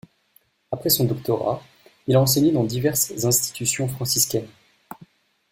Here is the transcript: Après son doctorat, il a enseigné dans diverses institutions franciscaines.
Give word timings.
Après 0.71 0.89
son 0.89 1.05
doctorat, 1.05 1.61
il 2.07 2.15
a 2.15 2.19
enseigné 2.21 2.51
dans 2.51 2.63
diverses 2.63 3.23
institutions 3.23 3.87
franciscaines. 3.87 4.49